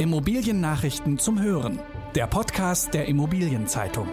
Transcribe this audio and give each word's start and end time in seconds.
Immobiliennachrichten 0.00 1.18
zum 1.18 1.42
Hören. 1.42 1.78
Der 2.14 2.26
Podcast 2.26 2.94
der 2.94 3.06
Immobilienzeitung. 3.06 4.08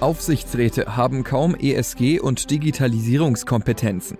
Aufsichtsräte 0.00 0.96
haben 0.96 1.22
kaum 1.22 1.54
ESG 1.54 2.18
und 2.18 2.50
Digitalisierungskompetenzen. 2.50 4.18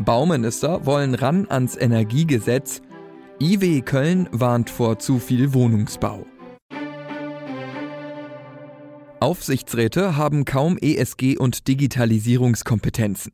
Bauminister 0.00 0.84
wollen 0.84 1.14
ran 1.14 1.46
ans 1.48 1.76
Energiegesetz. 1.76 2.82
IW 3.40 3.82
Köln 3.82 4.28
warnt 4.32 4.68
vor 4.68 4.98
zu 4.98 5.20
viel 5.20 5.54
Wohnungsbau. 5.54 6.26
Aufsichtsräte 9.20 10.16
haben 10.16 10.44
kaum 10.44 10.76
ESG 10.76 11.38
und 11.38 11.68
Digitalisierungskompetenzen. 11.68 13.30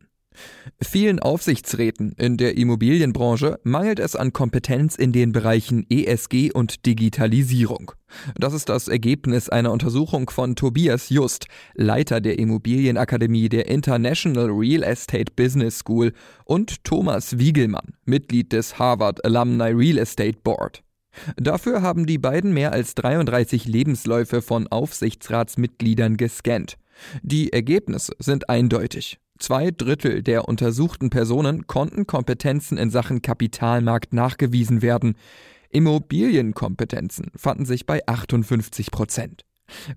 Vielen 0.81 1.19
Aufsichtsräten 1.19 2.13
in 2.19 2.37
der 2.37 2.57
Immobilienbranche 2.57 3.61
mangelt 3.63 3.99
es 3.99 4.17
an 4.17 4.33
Kompetenz 4.33 4.97
in 4.97 5.13
den 5.13 5.33
Bereichen 5.33 5.87
ESG 5.89 6.53
und 6.53 6.87
Digitalisierung. 6.87 7.93
Das 8.37 8.53
ist 8.53 8.69
das 8.69 8.89
Ergebnis 8.89 9.49
einer 9.49 9.73
Untersuchung 9.73 10.29
von 10.31 10.57
Tobias 10.57 11.09
Just, 11.09 11.47
Leiter 11.75 12.21
der 12.21 12.39
Immobilienakademie 12.39 13.49
der 13.49 13.69
International 13.69 14.51
Real 14.51 14.83
Estate 14.83 15.33
Business 15.35 15.79
School, 15.79 16.13
und 16.45 16.85
Thomas 16.85 17.39
Wiegelmann, 17.39 17.95
Mitglied 18.05 18.53
des 18.53 18.79
Harvard 18.79 19.25
Alumni 19.25 19.71
Real 19.71 19.99
Estate 19.99 20.39
Board. 20.43 20.83
Dafür 21.37 21.83
haben 21.83 22.07
die 22.07 22.19
beiden 22.19 22.53
mehr 22.53 22.73
als 22.73 22.95
33 22.95 23.67
Lebensläufe 23.67 24.43
von 24.43 24.67
Aufsichtsratsmitgliedern 24.69 26.17
gescannt. 26.17 26.79
Die 27.23 27.53
Ergebnisse 27.53 28.15
sind 28.19 28.49
eindeutig. 28.49 29.19
Zwei 29.43 29.73
Drittel 29.73 30.23
der 30.23 30.47
untersuchten 30.47 31.11
Personen 31.11 31.67
konnten 31.67 32.07
Kompetenzen 32.07 32.79
in 32.79 32.91
Sachen 32.91 33.23
Kapitalmarkt 33.23 34.13
nachgewiesen 34.13 34.83
werden. 34.83 35.17
Immobilienkompetenzen 35.71 37.33
fanden 37.35 37.65
sich 37.65 37.85
bei 37.85 38.07
58 38.07 38.93
Prozent. 38.93 39.45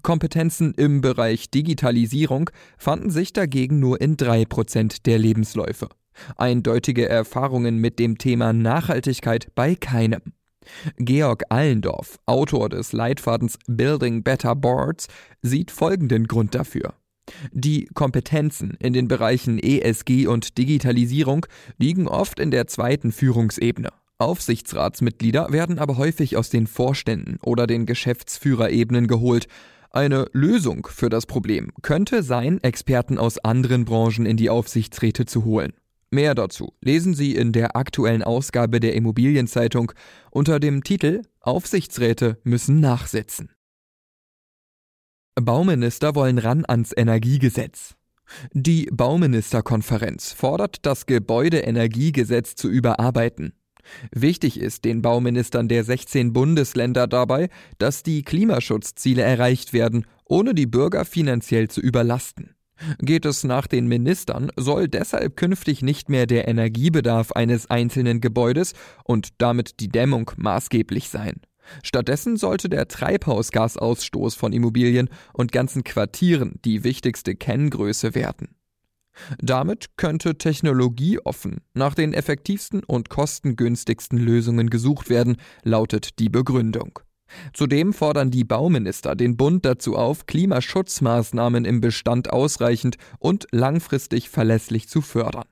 Kompetenzen 0.02 0.74
im 0.74 1.02
Bereich 1.02 1.52
Digitalisierung 1.52 2.50
fanden 2.80 3.12
sich 3.12 3.34
dagegen 3.34 3.80
nur 3.80 4.02
in 4.02 4.18
drei 4.18 4.46
Prozent 4.46 5.06
der 5.06 5.20
Lebensläufe. 5.20 5.90
Eindeutige 6.38 7.08
Erfahrungen 7.08 7.78
mit 7.78 8.00
dem 8.00 8.18
Thema 8.18 8.52
Nachhaltigkeit 8.52 9.54
bei 9.54 9.76
keinem. 9.76 10.34
Georg 10.98 11.44
Allendorf, 11.50 12.18
Autor 12.26 12.70
des 12.70 12.94
Leitfadens 12.94 13.60
Building 13.68 14.24
Better 14.24 14.56
Boards, 14.56 15.08
sieht 15.44 15.70
folgenden 15.70 16.26
Grund 16.26 16.56
dafür. 16.56 16.96
Die 17.52 17.86
Kompetenzen 17.94 18.78
in 18.80 18.94
den 18.94 19.08
Bereichen 19.08 19.60
ESG 19.60 20.28
und 20.28 20.58
Digitalisierung 20.58 21.46
liegen 21.78 22.08
oft 22.08 22.40
in 22.40 22.52
der 22.52 22.68
zweiten 22.68 23.12
Führungsebene. 23.12 23.90
Aufsichtsratsmitglieder 24.18 25.52
werden 25.52 25.78
aber 25.78 25.98
häufig 25.98 26.38
aus 26.38 26.50
den 26.50 26.68
Vorständen 26.68 27.38
oder 27.44 27.68
den 27.68 27.86
Geschäftsführerebenen 27.86 29.08
geholt. 29.08 29.48
Eine 29.90 30.28
Lösung 30.32 30.88
für 30.90 31.10
das 31.10 31.26
Problem 31.26 31.72
könnte 31.82 32.24
sein, 32.24 32.62
Experten 32.64 33.18
aus 33.18 33.38
anderen 33.40 33.86
Branchen 33.86 34.26
in 34.26 34.38
die 34.38 34.50
Aufsichtsräte 34.50 35.26
zu 35.26 35.46
holen. 35.46 35.74
Mehr 36.12 36.36
dazu 36.36 36.74
lesen 36.82 37.14
Sie 37.14 37.36
in 37.36 37.52
der 37.52 37.76
aktuellen 37.76 38.24
Ausgabe 38.24 38.80
der 38.80 38.94
Immobilienzeitung 38.94 39.92
unter 40.32 40.60
dem 40.60 40.84
Titel 40.84 41.24
Aufsichtsräte 41.42 42.38
müssen 42.44 42.80
nachsetzen. 42.80 43.55
Bauminister 45.36 46.16
wollen 46.16 46.38
ran 46.38 46.64
ans 46.66 46.94
Energiegesetz. 46.96 47.96
Die 48.54 48.88
Bauministerkonferenz 48.92 50.32
fordert, 50.32 50.86
das 50.86 51.06
Gebäudeenergiegesetz 51.06 52.56
zu 52.56 52.70
überarbeiten. 52.70 53.54
Wichtig 54.12 54.60
ist 54.60 54.86
den 54.86 55.02
Bauministern 55.02 55.68
der 55.68 55.84
16 55.84 56.32
Bundesländer 56.32 57.08
dabei, 57.08 57.50
dass 57.78 58.02
die 58.02 58.24
Klimaschutzziele 58.24 59.22
erreicht 59.22 59.74
werden, 59.74 60.06
ohne 60.24 60.56
die 60.56 60.68
Bürger 60.68 61.04
finanziell 61.04 61.68
zu 61.68 61.82
überlasten. 61.82 62.56
Geht 63.00 63.26
es 63.26 63.44
nach 63.44 63.68
den 63.68 63.88
Ministern, 63.88 64.52
soll 64.56 64.88
deshalb 64.88 65.36
künftig 65.36 65.82
nicht 65.82 66.10
mehr 66.10 66.28
der 66.28 66.48
Energiebedarf 66.48 67.34
eines 67.34 67.70
einzelnen 67.70 68.22
Gebäudes 68.22 68.74
und 69.04 69.30
damit 69.38 69.80
die 69.82 69.90
Dämmung 69.90 70.32
maßgeblich 70.38 71.10
sein. 71.10 71.42
Stattdessen 71.84 72.38
sollte 72.38 72.70
der 72.70 72.88
Treibhausgasausstoß 72.88 74.36
von 74.36 74.54
Immobilien 74.54 75.10
und 75.34 75.52
ganzen 75.52 75.84
Quartieren 75.84 76.60
die 76.66 76.84
wichtigste 76.84 77.36
Kenngröße 77.36 78.16
werden. 78.16 78.56
Damit 79.40 79.98
könnte 79.98 80.38
technologieoffen 80.38 81.62
nach 81.74 81.96
den 81.96 82.14
effektivsten 82.14 82.84
und 82.84 83.10
kostengünstigsten 83.10 84.18
Lösungen 84.18 84.70
gesucht 84.70 85.10
werden, 85.10 85.38
lautet 85.64 86.20
die 86.20 86.30
Begründung. 86.30 87.00
Zudem 87.54 87.94
fordern 87.94 88.30
die 88.30 88.44
Bauminister 88.44 89.16
den 89.16 89.36
Bund 89.36 89.66
dazu 89.66 89.96
auf, 89.96 90.26
Klimaschutzmaßnahmen 90.26 91.66
im 91.66 91.82
Bestand 91.82 92.30
ausreichend 92.32 92.98
und 93.20 93.48
langfristig 93.52 94.30
verlässlich 94.30 94.88
zu 94.90 95.02
fördern. 95.02 95.46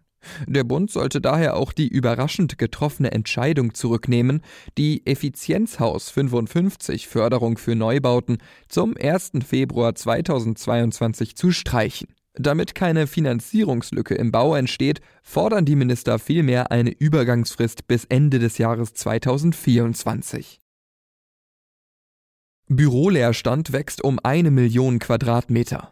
Der 0.48 0.64
Bund 0.64 0.92
sollte 0.92 1.22
daher 1.22 1.56
auch 1.56 1.72
die 1.72 1.88
überraschend 1.88 2.58
getroffene 2.58 3.12
Entscheidung 3.12 3.74
zurücknehmen, 3.74 4.42
die 4.78 5.06
Effizienzhaus 5.06 6.10
55 6.10 7.08
Förderung 7.08 7.58
für 7.58 7.76
Neubauten 7.76 8.38
zum 8.68 8.96
1. 9.00 9.32
Februar 9.46 9.96
2022 9.96 11.36
zu 11.36 11.52
streichen. 11.52 12.08
Damit 12.36 12.74
keine 12.74 13.06
Finanzierungslücke 13.06 14.16
im 14.16 14.32
Bau 14.32 14.56
entsteht, 14.56 15.02
fordern 15.22 15.66
die 15.66 15.76
Minister 15.76 16.18
vielmehr 16.18 16.72
eine 16.72 16.90
Übergangsfrist 16.90 17.88
bis 17.88 18.06
Ende 18.06 18.40
des 18.40 18.58
Jahres 18.58 18.94
2024. 18.96 20.60
Büroleerstand 22.68 23.72
wächst 23.72 24.04
um 24.04 24.20
eine 24.24 24.50
Million 24.50 24.98
Quadratmeter. 24.98 25.92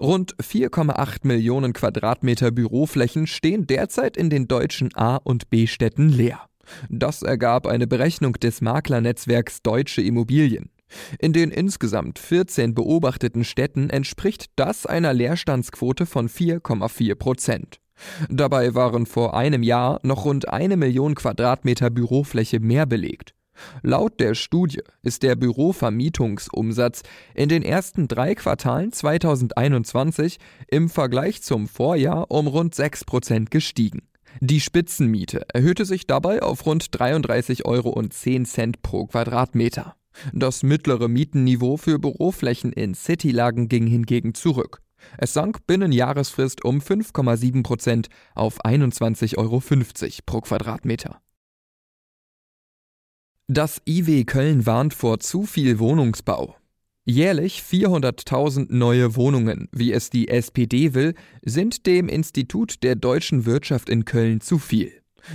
Rund 0.00 0.36
4,8 0.36 1.26
Millionen 1.26 1.72
Quadratmeter 1.72 2.50
Büroflächen 2.50 3.26
stehen 3.26 3.66
derzeit 3.66 4.16
in 4.16 4.30
den 4.30 4.48
deutschen 4.48 4.94
A- 4.94 5.16
und 5.16 5.50
B-Städten 5.50 6.08
leer. 6.08 6.40
Das 6.88 7.22
ergab 7.22 7.66
eine 7.66 7.86
Berechnung 7.86 8.34
des 8.34 8.60
Maklernetzwerks 8.60 9.62
Deutsche 9.62 10.02
Immobilien. 10.02 10.70
In 11.18 11.32
den 11.32 11.50
insgesamt 11.50 12.18
14 12.18 12.74
beobachteten 12.74 13.44
Städten 13.44 13.90
entspricht 13.90 14.46
das 14.56 14.86
einer 14.86 15.12
Leerstandsquote 15.14 16.06
von 16.06 16.28
4,4 16.28 17.14
Prozent. 17.14 17.80
Dabei 18.28 18.74
waren 18.74 19.06
vor 19.06 19.34
einem 19.34 19.62
Jahr 19.62 20.00
noch 20.02 20.24
rund 20.24 20.48
eine 20.48 20.76
Million 20.76 21.14
Quadratmeter 21.14 21.90
Bürofläche 21.90 22.60
mehr 22.60 22.86
belegt. 22.86 23.34
Laut 23.82 24.20
der 24.20 24.34
Studie 24.34 24.82
ist 25.02 25.22
der 25.22 25.36
Bürovermietungsumsatz 25.36 27.02
in 27.34 27.48
den 27.48 27.62
ersten 27.62 28.08
drei 28.08 28.34
Quartalen 28.34 28.92
2021 28.92 30.38
im 30.68 30.88
Vergleich 30.88 31.42
zum 31.42 31.68
Vorjahr 31.68 32.30
um 32.30 32.46
rund 32.46 32.74
6 32.74 33.04
Prozent 33.04 33.50
gestiegen. 33.50 34.02
Die 34.40 34.60
Spitzenmiete 34.60 35.44
erhöhte 35.52 35.84
sich 35.84 36.06
dabei 36.06 36.42
auf 36.42 36.64
rund 36.66 36.84
33,10 36.84 37.64
Euro 37.64 38.02
pro 38.82 39.06
Quadratmeter. 39.06 39.96
Das 40.32 40.62
mittlere 40.62 41.08
Mietenniveau 41.08 41.76
für 41.76 41.98
Büroflächen 41.98 42.72
in 42.72 42.94
Citylagen 42.94 43.68
ging 43.68 43.86
hingegen 43.86 44.34
zurück. 44.34 44.80
Es 45.18 45.32
sank 45.32 45.66
binnen 45.66 45.92
Jahresfrist 45.92 46.64
um 46.64 46.78
5,7 46.78 47.62
Prozent 47.62 48.08
auf 48.34 48.64
21,50 48.64 49.38
Euro 49.38 49.62
pro 50.24 50.40
Quadratmeter. 50.40 51.20
Das 53.48 53.82
IW 53.86 54.24
Köln 54.24 54.66
warnt 54.66 54.94
vor 54.94 55.18
zu 55.18 55.42
viel 55.42 55.80
Wohnungsbau. 55.80 56.56
Jährlich 57.04 57.60
400.000 57.68 58.66
neue 58.70 59.16
Wohnungen, 59.16 59.68
wie 59.72 59.92
es 59.92 60.10
die 60.10 60.28
SPD 60.28 60.94
will, 60.94 61.14
sind 61.44 61.86
dem 61.86 62.08
Institut 62.08 62.84
der 62.84 62.94
deutschen 62.94 63.44
Wirtschaft 63.44 63.88
in 63.88 64.04
Köln 64.04 64.40
zu 64.40 64.58
viel. 64.58 64.92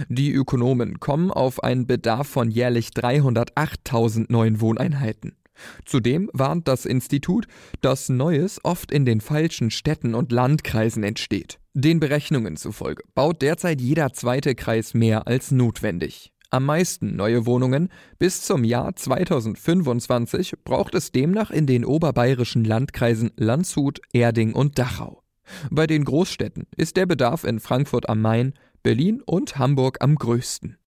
Die 0.08 0.32
Ökonomen 0.32 1.02
kommen 1.02 1.32
auf 1.32 1.62
einen 1.62 1.86
Bedarf 1.86 2.28
von 2.28 2.50
jährlich 2.50 2.90
308.000 2.90 4.28
neuen 4.30 4.62
Wohneinheiten. 4.62 5.36
Zudem 5.84 6.30
warnt 6.32 6.70
das 6.70 6.86
Institut, 6.86 7.48
dass 7.82 8.08
Neues 8.08 8.64
oft 8.64 8.92
in 8.92 9.04
den 9.04 9.20
falschen 9.20 9.70
Städten 9.70 10.16
und 10.16 10.32
Landkreisen 10.32 11.04
entsteht. 11.04 11.60
Den 11.74 12.00
Berechnungen 12.00 12.56
zufolge 12.56 13.04
baut 13.16 13.42
derzeit 13.42 13.82
jeder 13.82 14.14
zweite 14.14 14.56
Kreis 14.56 14.94
mehr 14.94 15.28
als 15.28 15.52
notwendig. 15.52 16.32
Am 16.50 16.66
meisten 16.66 17.18
neue 17.18 17.46
Wohnungen 17.46 17.90
bis 18.20 18.42
zum 18.42 18.64
Jahr 18.64 18.96
2025 18.96 20.54
braucht 20.64 20.96
es 20.96 21.12
demnach 21.12 21.52
in 21.52 21.68
den 21.68 21.84
oberbayerischen 21.84 22.64
Landkreisen 22.64 23.32
Landshut, 23.36 24.00
Erding 24.14 24.54
und 24.54 24.80
Dachau. 24.80 25.24
Bei 25.70 25.88
den 25.88 26.06
Großstädten 26.06 26.68
ist 26.78 26.96
der 26.96 27.06
Bedarf 27.06 27.44
in 27.44 27.60
Frankfurt 27.60 28.08
am 28.08 28.22
Main, 28.22 28.54
Berlin 28.82 29.22
und 29.26 29.58
Hamburg 29.58 29.98
am 30.00 30.16
größten. 30.16 30.78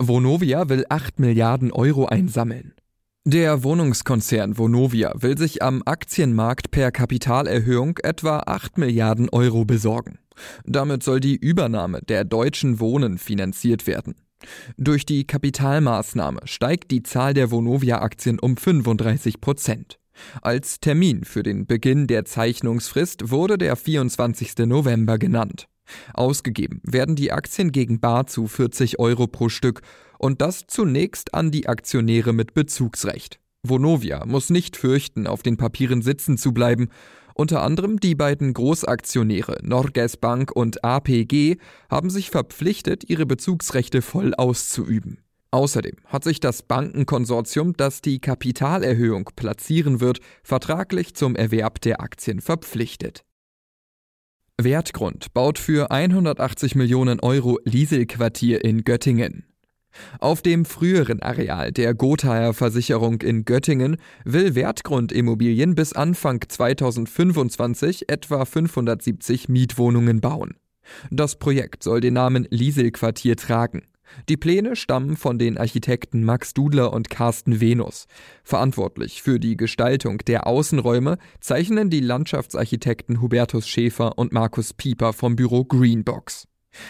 Vonovia 0.00 0.68
will 0.70 0.86
8 0.88 1.18
Milliarden 1.18 1.70
Euro 1.70 2.06
einsammeln. 2.06 2.74
Der 3.26 3.62
Wohnungskonzern 3.62 4.58
Vonovia 4.58 5.12
will 5.16 5.38
sich 5.38 5.62
am 5.62 5.82
Aktienmarkt 5.84 6.70
per 6.70 6.90
Kapitalerhöhung 6.90 7.98
etwa 8.02 8.40
8 8.46 8.78
Milliarden 8.78 9.28
Euro 9.30 9.64
besorgen. 9.64 10.18
Damit 10.64 11.02
soll 11.02 11.20
die 11.20 11.36
Übernahme 11.36 12.00
der 12.02 12.24
Deutschen 12.24 12.80
Wohnen 12.80 13.18
finanziert 13.18 13.86
werden. 13.86 14.14
Durch 14.76 15.06
die 15.06 15.26
Kapitalmaßnahme 15.26 16.40
steigt 16.44 16.90
die 16.90 17.02
Zahl 17.02 17.34
der 17.34 17.50
Vonovia-Aktien 17.50 18.38
um 18.38 18.56
35 18.56 19.40
Prozent. 19.40 19.98
Als 20.42 20.80
Termin 20.80 21.24
für 21.24 21.42
den 21.42 21.66
Beginn 21.66 22.06
der 22.06 22.24
Zeichnungsfrist 22.24 23.30
wurde 23.30 23.58
der 23.58 23.76
24. 23.76 24.58
November 24.66 25.18
genannt. 25.18 25.66
Ausgegeben 26.14 26.80
werden 26.82 27.16
die 27.16 27.32
Aktien 27.32 27.72
gegen 27.72 28.00
Bar 28.00 28.26
zu 28.26 28.46
40 28.46 28.98
Euro 28.98 29.26
pro 29.26 29.48
Stück 29.48 29.82
und 30.18 30.40
das 30.40 30.66
zunächst 30.66 31.34
an 31.34 31.50
die 31.50 31.68
Aktionäre 31.68 32.32
mit 32.32 32.54
Bezugsrecht. 32.54 33.38
Vonovia 33.62 34.24
muss 34.26 34.50
nicht 34.50 34.76
fürchten, 34.76 35.26
auf 35.26 35.42
den 35.42 35.56
Papieren 35.56 36.02
sitzen 36.02 36.36
zu 36.36 36.52
bleiben. 36.52 36.88
Unter 37.34 37.62
anderem 37.62 37.98
die 37.98 38.14
beiden 38.14 38.54
Großaktionäre 38.54 39.58
Norges 39.62 40.16
Bank 40.16 40.52
und 40.52 40.84
APG 40.84 41.56
haben 41.90 42.08
sich 42.08 42.30
verpflichtet, 42.30 43.10
ihre 43.10 43.26
Bezugsrechte 43.26 44.02
voll 44.02 44.34
auszuüben. 44.34 45.18
Außerdem 45.50 45.96
hat 46.06 46.24
sich 46.24 46.40
das 46.40 46.62
Bankenkonsortium, 46.62 47.76
das 47.76 48.00
die 48.00 48.20
Kapitalerhöhung 48.20 49.30
platzieren 49.36 50.00
wird, 50.00 50.20
vertraglich 50.42 51.14
zum 51.14 51.36
Erwerb 51.36 51.80
der 51.80 52.00
Aktien 52.00 52.40
verpflichtet. 52.40 53.24
Wertgrund 54.60 55.34
baut 55.34 55.58
für 55.58 55.90
180 55.90 56.76
Millionen 56.76 57.18
Euro 57.20 57.58
Lieselquartier 57.64 58.64
in 58.64 58.84
Göttingen. 58.84 59.44
Auf 60.18 60.42
dem 60.42 60.64
früheren 60.64 61.22
Areal 61.22 61.72
der 61.72 61.94
Gothaer 61.94 62.54
Versicherung 62.54 63.20
in 63.22 63.44
Göttingen 63.44 63.96
will 64.24 64.54
Wertgrund 64.54 65.12
Immobilien 65.12 65.74
bis 65.74 65.92
Anfang 65.92 66.40
2025 66.46 68.08
etwa 68.08 68.44
570 68.44 69.48
Mietwohnungen 69.48 70.20
bauen. 70.20 70.54
Das 71.10 71.36
Projekt 71.38 71.82
soll 71.82 72.00
den 72.00 72.14
Namen 72.14 72.46
Lieselquartier 72.50 73.36
tragen. 73.36 73.82
Die 74.28 74.36
Pläne 74.36 74.76
stammen 74.76 75.16
von 75.16 75.38
den 75.38 75.58
Architekten 75.58 76.24
Max 76.24 76.54
Dudler 76.54 76.92
und 76.92 77.10
Carsten 77.10 77.60
Venus. 77.60 78.06
Verantwortlich 78.44 79.22
für 79.22 79.40
die 79.40 79.56
Gestaltung 79.56 80.18
der 80.18 80.46
Außenräume 80.46 81.18
zeichnen 81.40 81.90
die 81.90 82.00
Landschaftsarchitekten 82.00 83.20
Hubertus 83.20 83.66
Schäfer 83.66 84.18
und 84.18 84.32
Markus 84.32 84.72
Pieper 84.72 85.12
vom 85.12 85.36
Büro 85.36 85.64
Greenbox. 85.64 86.46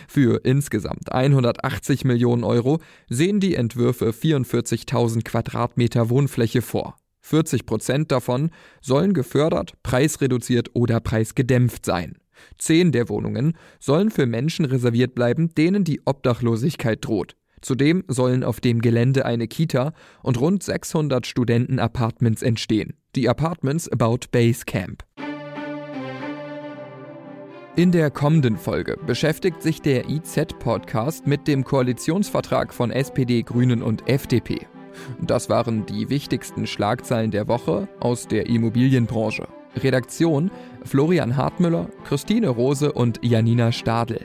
Für 0.09 0.45
insgesamt 0.45 1.13
180 1.13 2.05
Millionen 2.05 2.45
Euro 2.45 2.81
sehen 3.09 3.41
die 3.41 3.55
Entwürfe 3.55 4.11
44.000 4.11 5.25
Quadratmeter 5.25 6.11
Wohnfläche 6.11 6.63
vor. 6.63 6.97
40 7.21 7.65
Prozent 7.65 8.13
davon 8.13 8.51
sollen 8.83 9.15
gefördert, 9.15 9.73
preisreduziert 9.83 10.71
oder 10.75 11.01
preisgedämpft 11.01 11.87
sein. 11.87 12.19
Zehn 12.59 12.93
der 12.93 13.09
Wohnungen 13.09 13.57
sollen 13.81 14.11
für 14.11 14.27
Menschen 14.27 14.65
reserviert 14.65 15.15
bleiben, 15.15 15.55
denen 15.55 15.85
die 15.85 16.03
Obdachlosigkeit 16.05 17.05
droht. 17.05 17.37
Zudem 17.63 18.05
sollen 18.09 18.45
auf 18.45 18.61
dem 18.61 18.83
Gelände 18.83 19.25
eine 19.25 19.49
Kita 19.49 19.95
und 20.23 20.39
rund 20.39 20.63
600 20.63 21.27
Studentenapartments 21.27 22.43
entstehen. 22.43 22.93
Die 23.17 23.29
Apartments 23.29 23.89
baut 23.97 24.31
Basecamp. 24.31 25.03
In 27.77 27.91
der 27.91 28.09
kommenden 28.13 28.57
Folge 28.57 28.97
beschäftigt 29.05 29.61
sich 29.61 29.83
der 29.83 30.09
IZ-Podcast 30.09 31.27
mit 31.27 31.49
dem 31.49 31.65
Koalitionsvertrag 31.65 32.73
von 32.73 32.93
SPD, 32.93 33.43
Grünen 33.43 33.83
und 33.83 34.09
FDP. 34.09 34.69
Das 35.21 35.49
waren 35.49 35.85
die 35.85 36.09
wichtigsten 36.09 36.69
Schlagzeilen 36.69 37.33
der 37.33 37.49
Woche 37.49 37.89
aus 37.99 38.29
der 38.29 38.47
Immobilienbranche. 38.47 39.49
Redaktion 39.83 40.53
Florian 40.85 41.37
Hartmüller, 41.37 41.89
Christine 42.05 42.51
Rose 42.51 42.93
und 42.93 43.19
Janina 43.25 43.73
Stadel. 43.73 44.25